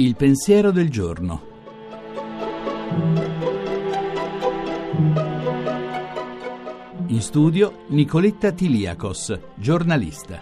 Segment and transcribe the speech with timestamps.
[0.00, 1.42] Il pensiero del giorno.
[7.08, 10.40] In studio Nicoletta Tiliakos, giornalista.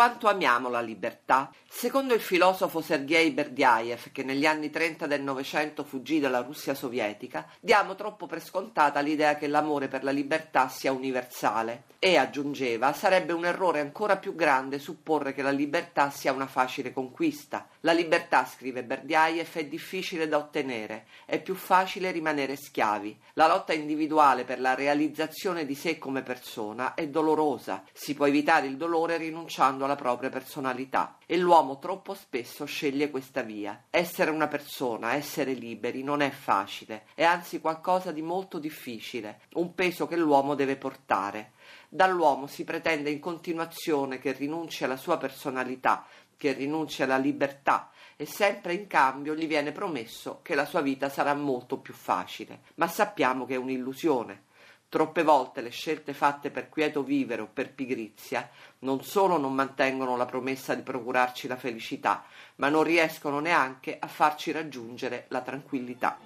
[0.00, 1.50] Quanto amiamo la libertà?
[1.68, 7.46] Secondo il filosofo Sergei Berdiaev, che negli anni 30 del Novecento fuggì dalla Russia sovietica,
[7.60, 11.84] diamo troppo per scontata l'idea che l'amore per la libertà sia universale.
[11.98, 16.94] E, aggiungeva, sarebbe un errore ancora più grande supporre che la libertà sia una facile
[16.94, 17.68] conquista.
[17.80, 23.20] La libertà, scrive Berdiaev, è difficile da ottenere, è più facile rimanere schiavi.
[23.34, 28.66] La lotta individuale per la realizzazione di sé come persona è dolorosa, si può evitare
[28.66, 33.84] il dolore rinunciando alla propria personalità e l'uomo troppo spesso sceglie questa via.
[33.90, 39.74] Essere una persona, essere liberi non è facile, è anzi qualcosa di molto difficile, un
[39.74, 41.52] peso che l'uomo deve portare.
[41.88, 48.26] Dall'uomo si pretende in continuazione che rinunci alla sua personalità, che rinunci alla libertà e
[48.26, 52.60] sempre in cambio gli viene promesso che la sua vita sarà molto più facile.
[52.74, 54.48] Ma sappiamo che è un'illusione.
[54.90, 60.16] Troppe volte le scelte fatte per quieto vivere o per pigrizia non solo non mantengono
[60.16, 62.24] la promessa di procurarci la felicità,
[62.56, 66.18] ma non riescono neanche a farci raggiungere la tranquillità.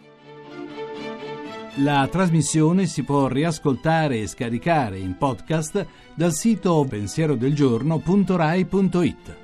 [1.78, 9.43] La trasmissione si può riascoltare e scaricare in podcast dal sito pensierodelgiorno.rai.it.